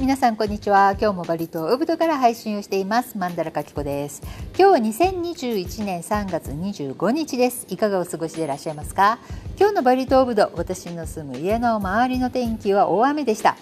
[0.00, 0.96] 皆さんこんにちは。
[0.98, 3.18] 今日もバリ島ウブドから配信をしています。
[3.18, 4.22] マンダラカキコです。
[4.58, 7.66] 今日は2021年3月25日です。
[7.68, 9.18] いかがお過ごしでいらっしゃいますか？
[9.58, 13.58] 今日のバリ島ウブド私の住む家の周りの天気は大雨でした。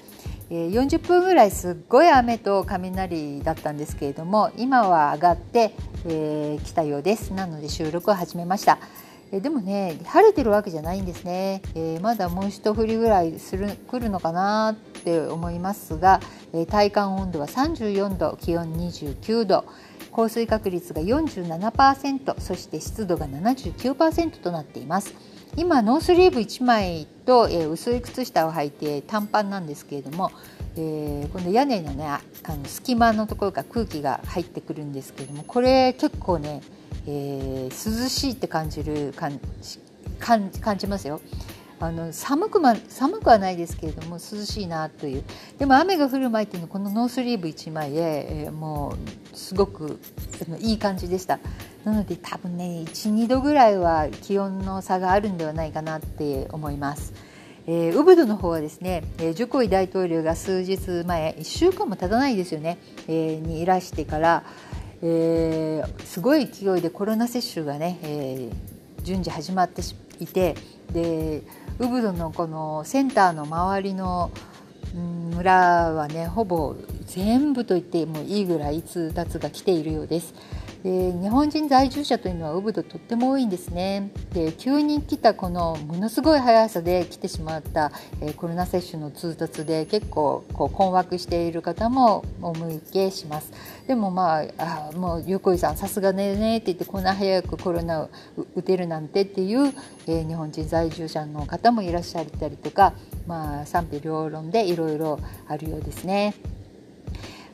[0.49, 5.75] 40分ぐらいすっごい雨と雷だったんですけれども今は上がって、
[6.07, 7.33] えー、来たようです。
[7.33, 8.79] なので収録を始めました。
[9.33, 16.21] えでもね晴れてるわけじゃないんですね、えー、まだもう一振りぐらいする来るのかなって思いますが、
[16.53, 19.65] えー、体感温度は34度気温29度。
[20.11, 25.15] 降水確率が47%そして湿度が79%となっています。
[25.57, 30.31] 今ノースリーブ1枚と、えー、薄い靴下を履いて短パンなんですけれども、
[30.77, 36.63] えー、この屋根のねあの隙間のところから空気が入ってくるんですけれどもこれ結構ね
[37.11, 39.41] えー、涼しいって感じる感
[40.21, 41.21] 感じますよ。
[41.81, 45.25] あの寒くま寒くはないですけれども涼しいなという
[45.59, 48.97] でも雨が降る前っていうのはこのノースリーブ1枚で、えー、も
[49.33, 50.01] うすごく
[50.59, 51.39] いい感じでした
[51.85, 57.15] なので多分ね12度ぐらいは気温の差があるんではないかなって思います。
[57.71, 64.43] えー、ウブドの方はですね、えー、ジョコイ大統領が数日前1週間も経たないですよね、えー、にいらしてから、
[65.03, 69.83] えー、すごい勢いでコロナ接種がね、えー、順次始まって
[70.19, 70.57] いて
[70.93, 71.43] で
[71.79, 74.31] ウブドのこのセンターの周りの
[74.95, 76.75] 村はねほぼ
[77.07, 80.35] 全部と言ってもいいぐらい通達が来ているようです。
[80.83, 93.53] で日本人在住者というのはウブドとっても多いんですねで急に来たこのものすごい速さで来てしまった、えー、コロナ接種の通達で結構こう困惑している方もお向けします
[93.89, 98.11] でもまああもう横井さんさすがねねって言ってこんな早くコロナを
[98.55, 99.73] 打てるなんてっていう、
[100.07, 102.93] えー、日本人在住者の方もいらっしゃったりとか
[103.27, 106.35] まあ賛否両論でいろいろあるようですね。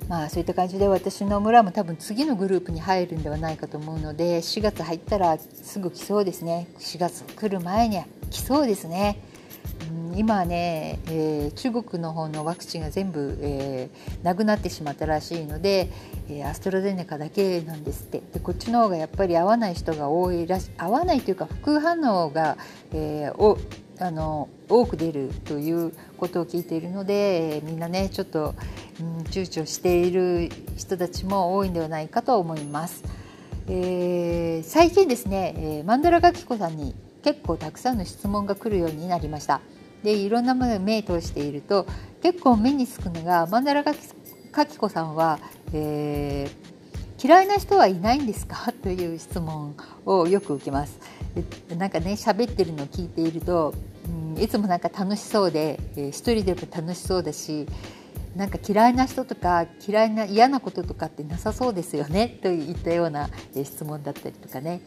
[0.08, 9.18] まあそういった感じで私の村も多分次のグループに入るんではないかと思うので4月入ったらすぐ来そうですね4月来る前には来そうですね。
[9.90, 15.90] うん、今はね、えー、中国の方のワクチンが全部、えー、なくなってしまったらしいので、
[16.28, 22.56] えー、アストラゼネカだけなんですってでこっちの方がやっぱり合わない人が多いらし合わないというか副反応が、
[22.92, 23.58] えー、
[23.98, 28.54] あの多く出るということを聞いているので、みんなねちょっと、
[29.00, 33.04] うん、躊躇している人たちも多いんではないかと思います。
[33.68, 39.60] えー、最近ですね、えー、マンダラガキコさんに結構たくさんの質問が来るようになりました。
[40.02, 41.86] でいろんなものを目通していると
[42.22, 43.94] 結構目につくのがマンダラガ
[44.66, 45.38] キコさんは、
[45.72, 46.63] えー、
[47.24, 48.70] 嫌いな人はいないんですか？
[48.82, 49.74] という質問
[50.04, 50.98] をよく受けます。
[51.78, 53.72] なんかね喋ってるのを聞いていると、
[54.36, 57.66] うん、いつもなんか楽しそうで、えー、一人でも楽しそうだし
[58.36, 62.28] なんか嫌いな人とか嫌いな嫌なこととかってなさそうですよね？
[62.42, 64.82] といったような、えー、質問だったりとかね。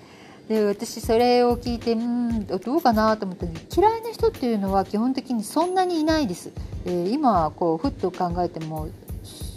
[0.48, 6.52] で私それを聞いてうんどうかなと思ったら嫌いな人っていうのは基本的にそんなにいないです。
[6.86, 8.88] えー、今こうふっと考えても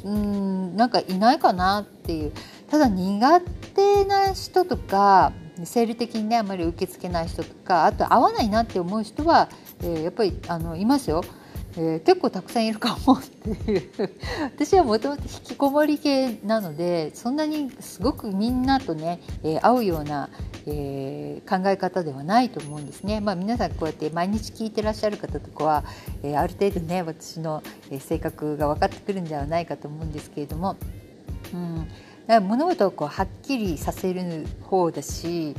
[0.03, 2.33] うんなんかいないかなっていう
[2.70, 3.41] ただ苦
[3.75, 5.32] 手な人とか
[5.64, 9.48] 生理的にねあまり受け付けない人とかあと合わないなって思う人は、
[9.82, 11.22] えー、やっぱりあのいますよ。
[11.76, 13.91] えー、結構たくさんいるかもっていう
[14.56, 20.31] 私はもともと引きこもり系なのでそんなにすごくみんなとね、えー、合うような、
[20.66, 23.20] えー、考え方ではないと思うんですね。
[23.20, 25.84] まあ、皆さんこうやって毎日聞いてらっしゃる方とかは、
[26.25, 27.62] えある程度ね私の
[28.00, 30.76] 性格が分かってくるんではないかと思うんですけれども。
[31.54, 31.87] うん
[32.41, 35.54] 物事をこうはっきりさせる方だし、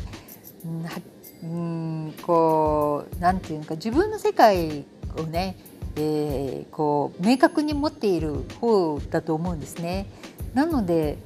[1.44, 4.86] うん、うんこうなんていうか自分の世界
[5.18, 5.58] をね、
[5.96, 10.06] えー、こう明確に持っている方だと思うんですね。
[10.54, 11.18] なので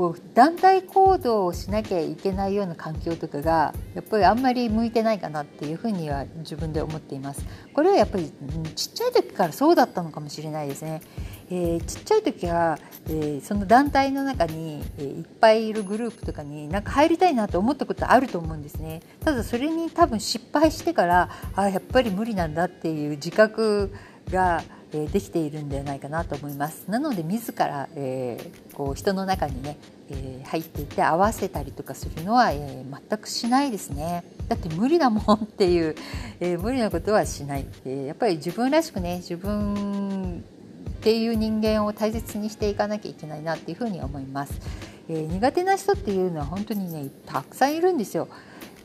[0.00, 7.44] こう団体行動をしなきゃいけないような環境とかがやっぱりあんまり向いてないかなっていうふうには自分で思っています。
[7.74, 8.32] これはやっぱり
[8.74, 11.02] ちっちゃい時からそうだったのかもしれないですね。
[11.50, 19.02] えー、ちっちゃい時は、えー、その団体の中に、えー、いっぱいいるグループとかになんか入りたいなと思ったことあると思うんですね。
[19.22, 23.92] ただそれに多分失敗してからあやっぱり無理なんだっていう自覚
[24.30, 26.84] がえできているんではないかなと思います。
[26.88, 29.76] なので自ら、えー、こう人の中にね、
[30.10, 34.24] えー、入っていって合わせたりとかするのは、えー、全くしないですね。
[34.48, 35.94] だって無理だもんっていう、
[36.40, 40.42] え無理なことはしない、えやっぱり自分らしくね自分
[40.90, 44.60] っていう人間を大切にしていかなきゃいけないなっていうふうに思います、
[45.08, 48.26] え苦手な人っていうのは本当にねたくさんいるんですよ。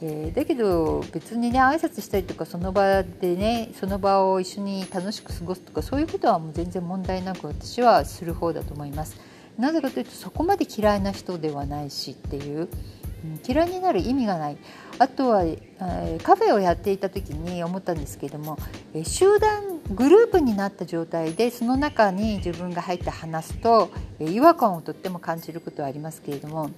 [0.07, 9.19] えー、だけど別にね挨拶したりとかその場でねその場を一緒に楽しく過ごすとかそういうことはもう全然問題なく私はする方だと思います。
[9.57, 14.57] なぜかというとそこまで嫌いな人ではないしっていう、うん、嫌いになる意味がない
[14.99, 18.57] あとは、えー、カフェをやっていた時に思ったんですけれども、
[18.93, 26.71] えー、集団グループになった状態でその中に自分が入って話すと、えー、違和感をとっても感じることはありますけれども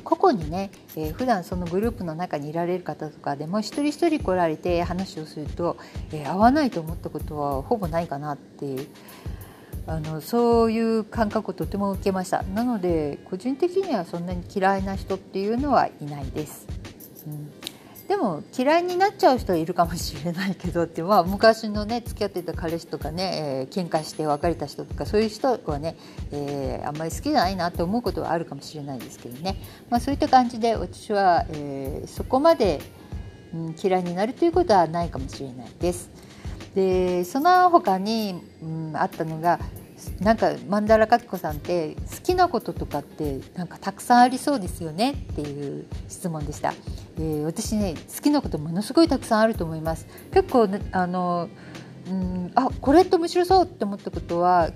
[0.00, 5.76] 個々にね、えー、普段そのグループの中にいられる方とかでも一人一人来られて話をすると、
[6.12, 8.88] えー、合わないと思ったことはほぼないかなっていう
[9.86, 16.66] あのそういう感覚をとても受けましたなので個人的にはそんなに嫌いな人っていうのはいないです。
[17.26, 17.69] うん
[18.10, 25.96] でも嫌いになっちゃう人はいるかもしれないけどって、まあ、昔のね付き合ってた彼氏とかね、えー、喧嘩して別れた人とかそういう人はね、
[26.32, 32.80] えー、あんまり好きじゃないなって思うことはあるかもしれないですけどね、まあ、そういった感じで私は、えー、そこまで、
[33.54, 36.10] うん、嫌いになるということはないかもしれないです。
[36.74, 39.60] でその他に、うん、あったのが
[40.20, 46.74] なんか曼荼羅かき子さんって好きなこととかってなんかたくさんありそうですよねっていう質問でした、
[47.18, 50.06] えー、私ね好きなことものすごいたくさんあると思います。
[50.32, 51.48] 結構、ね、あの
[52.08, 54.70] うんあこれって面白そうって思ったことは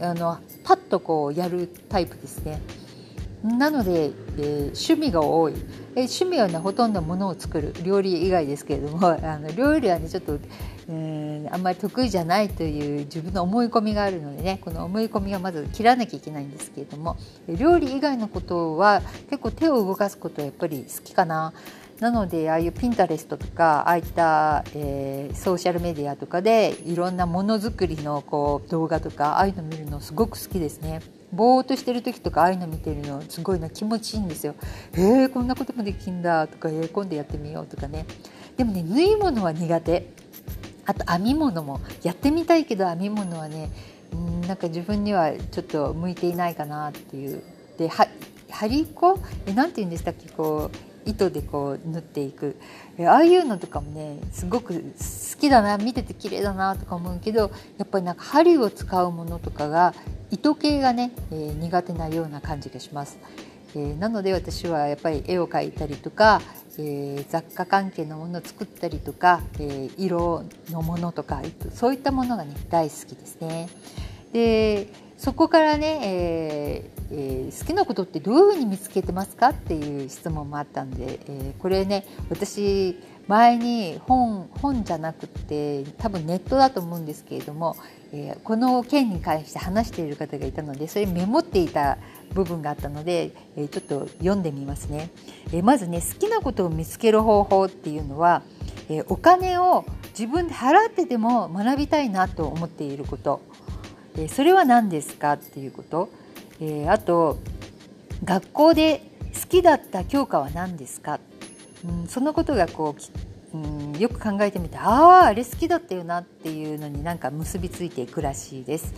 [0.00, 2.60] あのパッとこうやるタイプですね。
[3.42, 5.58] なので、えー、趣味が多い、えー、
[6.02, 10.38] 趣味はねほとんどものを作る料理以外ですけれども あの料理はねちょっと
[10.88, 17.16] うんあんまり得意じゃないという自分の思い込みがあるのでねこの思い込みはまず切らなきゃいけないんですけれども
[17.48, 21.52] 料理以外のことは結構手を動かすことはやっぱり好きかな。
[22.00, 31.00] なのでああいうピンタレストとかああいった、えー、ソーシャルメディアとかでいろんなものづくりのこう動画とかああいうの見るのすごく好きですね。
[31.32, 34.54] ぼーっとしてる時とかああいうの見てるのすごいな気持ちいいんですよ。
[34.92, 38.04] えー、こんなこともできんだとか、えー、今度やってみようとかね。
[38.56, 40.08] でもね縫い物は苦手。
[40.84, 43.70] あと編み物もやってみたいけど編み物はね
[44.14, 47.42] んなんか自分にはちょっと向いていないかなっていう
[47.78, 48.08] では
[48.50, 49.18] 針子？
[49.46, 50.28] えなんて言うんでしたっけ？
[50.28, 52.56] こう糸でこう縫っていく
[53.00, 59.94] ああいうのとかもねすごく好きだな見てて綺麗だなとか思うけどやっぱりなんか針を使うものとかが
[60.30, 63.18] 糸系がね、えー、苦手なような感じがします。
[63.74, 66.42] えー、なので私はやっぱり絵を描いたりとか、
[66.78, 71.40] えー、雑貨関係のものを作ったりとか、え、色のものとか
[71.74, 73.68] そういったものがね大好きですね。
[74.32, 74.88] で
[75.22, 77.14] そこからね、えー
[77.46, 82.98] えー、好きなことってどういうふうに見つけてますかっていう質問もあったんで、えー、これね私
[83.28, 87.76] 前に本本じゃなくて多分ネットだと思うんですけれども、
[88.12, 91.98] えー、この件に関して話している方がいたのでそれメモっていた
[92.32, 95.10] 部分があったので、えちょっと読んでみますね、
[95.52, 98.42] えまずね好きなことを見つける方法っていうのは、
[98.88, 99.84] えお金を
[100.18, 103.42] 自分で払ってでも学びたいなと思っていること、
[104.16, 106.10] えそれは何ですかっていうこと、
[106.60, 107.38] えあと
[108.24, 109.02] 学校で
[109.34, 111.18] 好きだった教科は何ですか、
[111.84, 112.94] うん、そのことがこ
[113.52, 118.94] う、うん、よく考えてみてあああれ好きだったよなっていうのになんか結びついていくらしいです。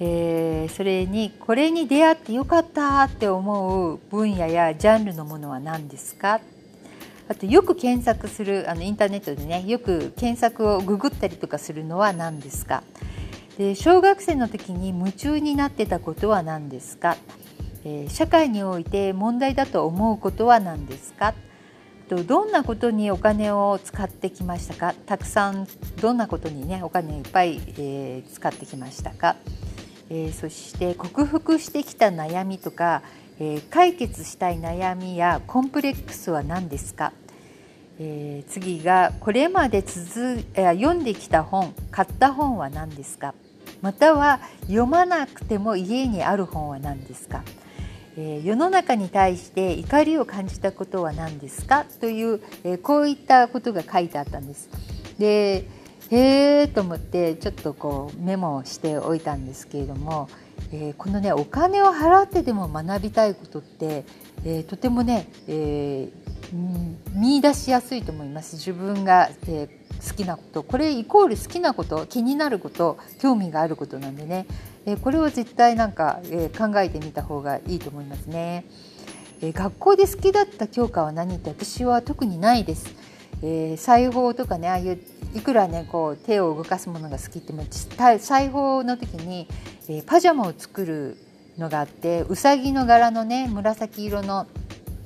[0.00, 6.40] えー、それにこれに出会ってよかったって思う分野やジャンルのものは何ですか。
[7.26, 12.82] あとよく検索するあのインターネットでねよく検索をググったりとかするのは何ですか。
[13.58, 17.16] で小学生の時に夢中になってたことは何ですか、
[17.84, 21.34] えー、社会において問題だと思うことは何ですか？
[22.08, 24.92] とどんなことにお金を使ってきましたか？
[25.06, 25.68] たくさん
[26.00, 29.36] どんなことにねお金をいっぱい、えー、使ってきましたか？
[30.10, 33.02] えー、そして克服してきた悩みとか、
[33.38, 37.12] えー、解決したい悩みやコンプレックスは何ですか、
[37.98, 43.32] え、次がこれまで続、え読んできた本買った本は何ですか？
[43.84, 47.44] または読まなくても家にある本は何ですか、
[48.16, 51.84] え世の中に対して怒りを感じたことは何ですか？
[52.00, 54.70] という、えこういったことが書いてあったんです。
[55.18, 55.68] で
[56.10, 60.30] へえと思ってちょっとこうメモをしておいたんですけれども、
[60.72, 64.06] えー、このねお金を払ってでも学びたいことって、
[64.46, 74.46] えー、とてもね、えー、見出しやすいと思います自分が、えー、好きなことこれイコール好きなこと気になること興味があることなんでね、
[74.86, 78.64] えこれは絶対なんか、え考えてみた方がいいと思いますね。
[79.40, 82.94] え学校で好きだった教科は何って私は特にないです。
[83.42, 84.98] えー、裁縫とかねああいう
[85.34, 87.64] いくらねこう手を動かすものが好きっても
[88.18, 89.48] 裁縫の時に、
[89.88, 91.18] えー、パジャマを作る
[91.58, 94.46] のがあってうさぎの柄のね紫色の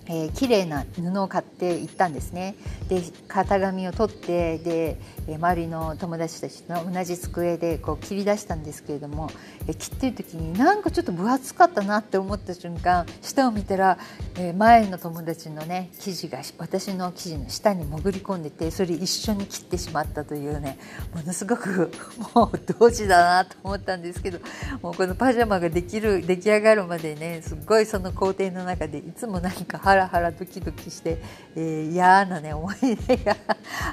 [0.08, 2.54] えー、綺麗な布を買って行ったんですね。
[2.88, 4.98] で型紙を取ってで、
[5.28, 9.30] 周りの友達たちの同じ机でこう切り出したんですけれども、
[9.66, 13.98] え、切ってる時になんかちょっと分厚かったなって思った瞬間下を見たら、
[14.38, 20.78] え、前の友達のね生地が私の生地の下に潜り込んでてそれ一緒に切ってしまったというね
[21.14, 21.92] ものすごく
[22.34, 24.38] もう同時だなと思ったんですけど
[24.80, 31.18] もうこのパジャマができる出来上がるまでねすっごいその工程の中でいつも何か腹ラハラドキドキして、
[31.54, 33.36] えー、嫌なね思い出が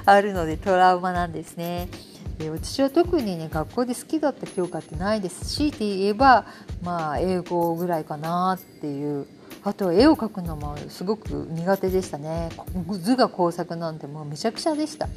[0.06, 1.88] あるのでトラウマなんですね。
[2.38, 6.46] で私は特にね学校で好きだった教科ってないです強いて言えば
[6.82, 9.26] まあ英語ぐらいかなっていう。
[9.64, 12.50] あとは絵を描くのもすごく苦手でしたね。
[13.00, 15.08] 図が工作なんてもうめちゃくちゃでした。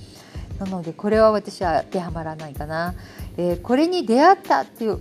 [0.60, 2.94] なのでこれは私は当てはまらないかな、
[3.38, 5.00] えー、これに出会ったっていう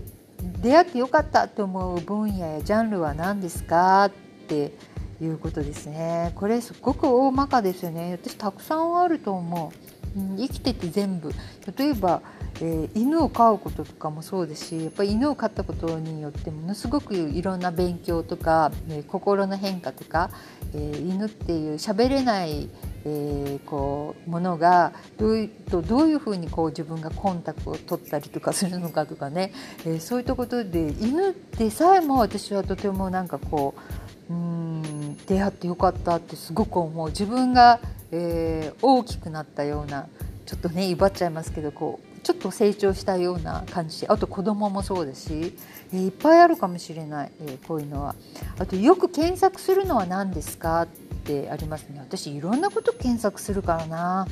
[0.62, 4.10] 出会ってよかったって思う分野やジャンルは何ですかっ
[4.46, 4.72] て
[5.20, 6.32] いうことですね。
[6.34, 8.12] これすごく大まかですよね。
[8.12, 9.72] 私たくさんあると思
[10.16, 11.32] う、生きてて全部。
[11.76, 12.22] 例えば、
[12.60, 20.30] えー、犬を飼うこととかもそうですしやっぱり犬を飼ったことによってものすごくいろんな勉強とか、えー、心の変化とか、
[20.74, 22.68] えー、犬っていう喋れない
[23.04, 29.52] えー、こうものがどういうどういうふうにこう自分がコンタクトを取ったりとかするのかとかね、
[29.86, 37.80] えー、そういったことで犬でさえも私はとてもなんかこううん出会ってよかったってすごく思う自分が、
[38.10, 40.06] えー、大きくなったような
[40.46, 45.54] ちょっとね威張っちゃいますけどこうちょっと成長したような感じあと子供もそうですし、
[45.92, 48.14] えー、いっぱいあるかもしれない、えー、こういうのは。
[48.58, 50.86] あとよく検索するのは何ですかっ
[51.24, 54.26] てありますね私いろんなこと検索するからな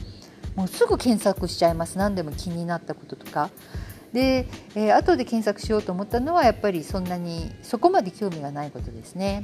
[0.56, 3.50] もうすぐ検索しちゃいます何でも気になったこととか。
[4.12, 9.42] で、えー、後で検索しようと思ったのはやっぱりそんなにそこまで興味がないことですね。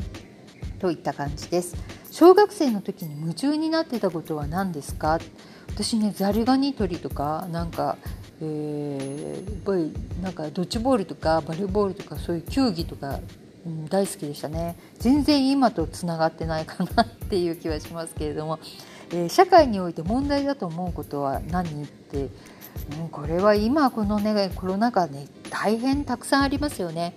[0.83, 1.77] といった感じです。
[2.11, 5.21] 小学生の時に夢中になってたことは何ですか？
[5.69, 7.97] 私ねザリガニ取りとかなんか、
[8.43, 13.21] えー、やっぱりなんかドッジボールとかバレーボールとかそういう球技とか、
[13.65, 14.77] うん、大好きでしたね。
[14.99, 18.59] 全然今とつながってないかなっていう気はしますけれども、
[19.12, 22.29] えー、社会において問題だと思うことは何って
[22.99, 27.15] もうこれは今このねコロナ禍ね大変たくさんありますよね。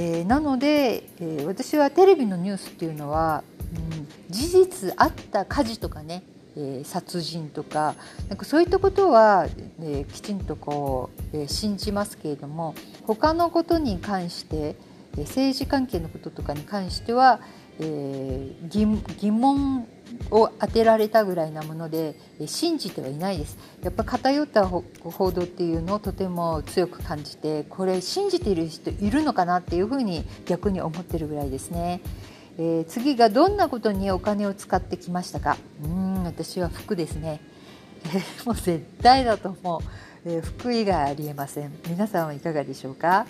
[0.00, 3.42] えー、なので、えー、私はテレビのニュースっていうのは、
[3.74, 6.22] うん、事実あった火事とかね、
[6.56, 7.96] えー、殺人とか
[8.28, 9.48] なんかそういったことは、
[9.82, 12.76] えきちんとこう、え信じますけれども
[13.08, 14.76] 他のことに関して、
[15.16, 17.40] え政治関係のこととかに関しては、
[17.80, 18.86] え疑
[19.32, 19.88] 問
[20.30, 22.14] を当てられたぐらいなもので
[22.46, 23.58] 信じてはいないです。
[23.82, 24.82] やっぱ偏った報
[25.30, 32.00] 道っていうのをとても強く感じてこれ信じている人いるのかなっていうふうに逆に思ってるぐらいですね、
[32.58, 35.56] えー、次がどんなことにお金を使ってきましたか？
[35.84, 37.40] うん私は服ですね、
[38.04, 39.80] えー、もう絶対だと思う、
[40.26, 41.72] えー、服以外ありえません。
[41.88, 43.26] 皆さんはいかがでしょうか？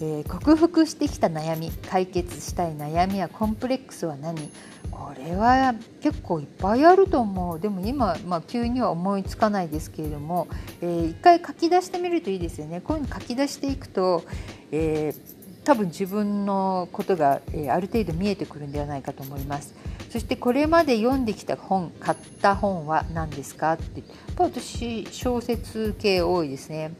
[0.00, 4.50] えー、克服してきた悩み解決したい悩みやコンプレックスは何？
[4.90, 7.60] これは結構いっぱいあると思う。
[7.60, 10.48] でも今、まあ、急には思いつかないですけれども、
[10.80, 12.80] えー、一回書き出してみるといいですよね。
[12.80, 14.24] こういうの書き出していくと、
[14.72, 19.74] えー、多分自分のことが、えー、ある程度見えてくるんではないかと思います。
[20.10, 23.74] そしてこれまで読んできた本買った本は何ですか？
[23.74, 26.92] ってやっぱ私小説系多いですね。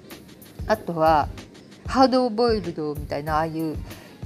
[0.66, 1.28] あとは
[1.88, 3.76] ハードボイルドみたいなああいう、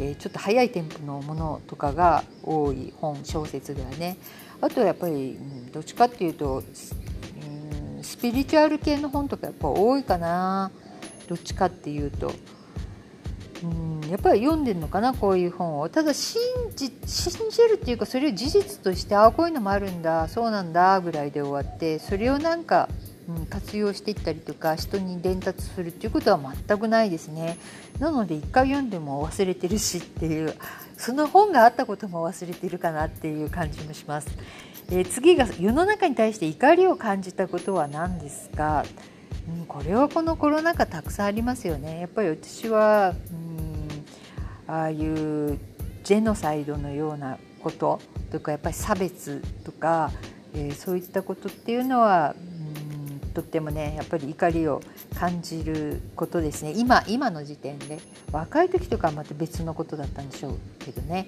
[0.01, 4.17] えー、ちょっと速いテンポのものとかが多い本小説ではね。
[4.61, 6.63] あとはやっぱり、うん、どっちかっていうと、
[7.97, 10.73] うん、スピリチュアル系の本とかやっぱ多いかな。
[11.29, 12.33] どっちかっていうと。
[13.63, 15.89] うんやっぱり読んでるのかなこういう本を。
[15.89, 16.41] ただ信
[16.75, 22.89] じ信じるっていうかそれを事実としてああこういうのもあるんだそうなんだぐらいで終わってそれをなんか
[23.37, 27.57] うん、活用していったりとか人に伝達するっていうことは全くないですね。
[27.99, 30.55] なので一回読んでも忘れてるしっていう
[30.97, 34.29] その本があったことも忘れてるかなっていう感じもします、
[34.91, 38.85] えー、次が世の中に対して怒りを感じたことは何ですか、
[39.59, 42.01] うん、これはこのコロナ禍たくさんありますよね。
[42.01, 43.15] やっぱり私は、
[44.69, 45.59] うん、ああいう
[46.05, 50.11] ジェノサイドのようなこととかやっぱり差別とか、
[50.55, 52.35] えー、そういったことっていうのは
[53.33, 54.83] とってもねやっぱり怒りを
[55.19, 56.73] 感じることですね。
[56.77, 57.99] 今今の時点で
[58.31, 61.27] 若い時とかはまた別のことだったんでしょうけどね。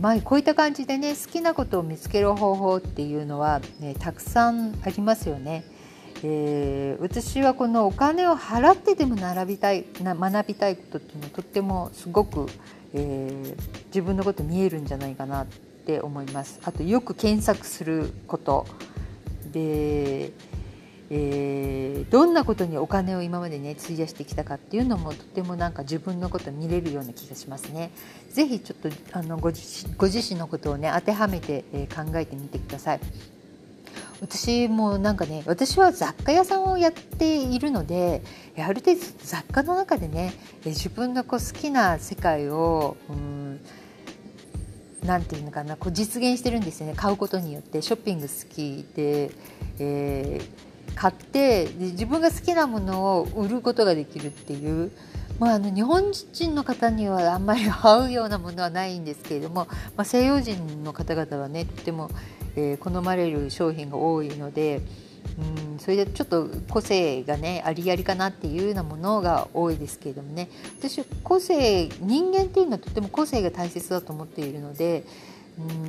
[0.00, 5.64] まあこういった感じでね好きなことを見つける方法っていうのは、ね、たくさんありますよね。
[6.22, 12.46] えー、私はこのお金を払ってでも学びたいな学びたいことっていうのはとってもすごく、
[12.94, 15.46] えー、自分のこと見えるんじゃないかなっ
[15.86, 16.58] て思います。
[16.64, 18.66] あとよく検索すること。
[19.52, 20.32] で、
[21.10, 27.90] えー、どんなことにお金を今までね費やしてきたかっていうのもとてもなんか自分のこと見れるような気がしますね。
[28.30, 33.00] ぜひちょっとあのご自ご自身のことをね当てはめて、えー、考えてみてください。
[34.20, 38.22] 私もなんかね私は雑貨屋さんをやっているので
[38.56, 40.32] ある程度雑貨の中でね
[40.64, 43.60] 自分のこう好きな世界をうん
[45.04, 49.30] なんていうのかなこう実現してるんですよね買うことによってショッピング好きで、
[49.78, 54.90] えー、買って自分が好きなものを売ることができるっていう、
[55.38, 59.66] まあ、あの日本人の方にはあんまり合うようなものはないんですけれども、
[59.96, 62.10] まあ、西洋人の方々はねとても
[62.56, 64.80] えー、好まれる商品が多いので、
[65.70, 70.48] うん、それでちょっと個性がねありありかなっていうようなものが多いですけれどもね。
[70.78, 75.04] 私個性人間っていうのはとても個性が大切だと思っているので、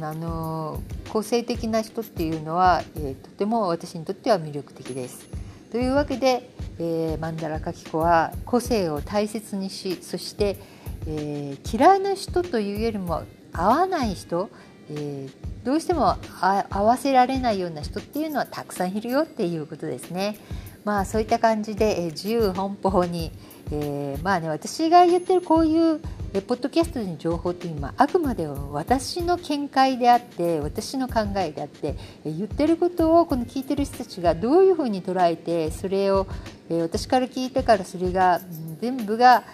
[0.01, 5.27] あの個性的な人っていうのは、えー、とても私にとっては魅力的です。
[5.71, 10.57] というわけで、えー、マンダラカキコは個性を大切にしそして、
[11.05, 14.49] えー、嫌いな人というよりも合わない人、
[14.89, 20.37] えー、どうしても合わせられないような人っていうのはたくさんいるよっていうことですね。
[20.85, 23.33] まあそういった感じで、え自由奔放に、
[23.71, 25.99] え、まあね私が言ってるこういう
[26.37, 36.27] えポッドキャストの情報っていうのはあくまで私の見解であって私の考えであって言ってることをこの聞いてる人たちがどういうふうに捉えてそれを
[36.69, 38.39] え私から聞いてからそれが
[38.79, 39.45] 全部が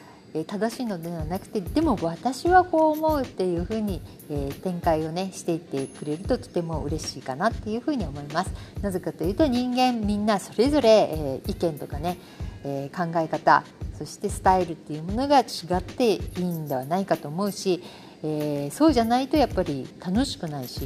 [0.47, 8.51] 正しいのではなくてでも私はこう思うっていうふうに、え、展開をねしていってくれるととても嬉しいかなっていうふうに思います。
[8.81, 12.17] なぜかというと人間みんなそれぞれ、え、意見とかね、
[12.63, 13.63] え、考え方
[14.05, 15.43] そしてスタイルっていうものが違
[15.77, 17.81] っていいんではないかと思うし、
[18.21, 20.85] えー、そうじゃないとやっぱり楽しくないし、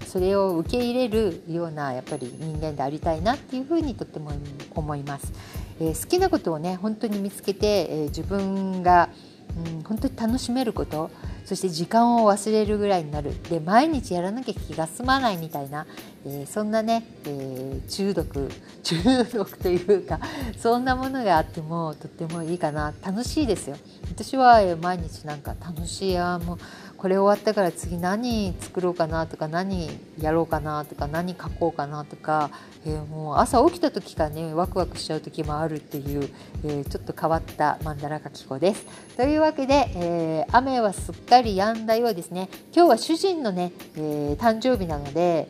[0.00, 4.32] うん、それを受け入れるようなやっぱり人間でありたいなっていうふうにとっても
[4.74, 5.32] 思います。
[5.80, 9.10] えー、好きなことをね本当に見つけて、えー、自分が、
[9.56, 11.10] うん、本当に楽しめること
[11.44, 13.32] そして時間を忘れるぐらいになる。
[13.50, 15.86] で毎日やらなきゃ気が済まないみたいな、
[16.24, 18.50] えー、そんなね、えー、中毒
[18.82, 20.20] 中毒というか
[20.58, 22.94] そんなものがあってもとってもいいかな。
[23.02, 23.76] 楽しいですよ。
[24.10, 26.58] 私は毎日なんか楽しいもう
[27.04, 32.50] これ終わったから次何作ろうかなとか何やろうかなとか何書こうかなとか、
[32.86, 36.30] えー、もう朝起きた時からねワクワクしちゃう時もあるっていう、
[36.64, 38.86] えー、ちょっと変わったマンダラ書き子です。
[39.18, 45.48] というわけで、えー、雨はすっかり止んだようですね今日は主人のね、え誕生日なので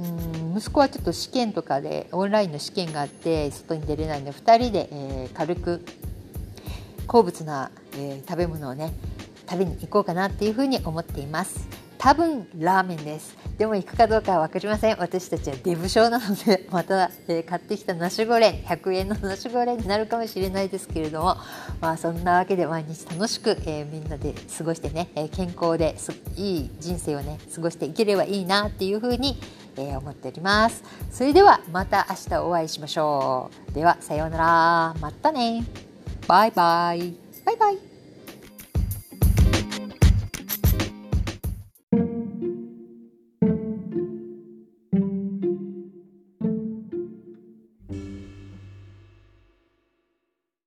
[0.00, 5.84] うん息子はちょっと試験とかでオンラインの試験があって外に出れないので2人で、え軽く
[7.06, 8.92] 好物な、え食べ物をね
[9.48, 11.66] 食べに行こうかなっていうふうに思っています。
[11.98, 13.36] 多分ラーメンです。
[13.58, 14.96] でも行くかどうかは分かりません。
[14.98, 21.36] 私たちはデブ症なので また、えー、買ってきたナシゴレン100円のナシゴレンになるかもしれないですけれども
[21.80, 29.38] まあそんなわけで毎日楽しく、えー、みんなで過ごしてね、え健康ですいい人生をね過ごしていければいいなっていうふうに
[29.78, 30.82] えー、思っております。
[31.10, 33.72] それではまた明日お会いしましょう。
[33.72, 34.94] ではさようなら。
[35.00, 35.64] またね。
[36.26, 37.14] バイバイ。
[37.44, 37.85] バイバイ。